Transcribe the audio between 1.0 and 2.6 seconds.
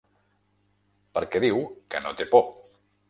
Perquè diu que no té por.